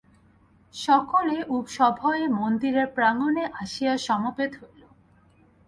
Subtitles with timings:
[0.75, 1.35] সকলে
[1.69, 4.81] সভয়ে মন্দিরের প্রাঙ্গণে আসিয়া সমবেত হইল।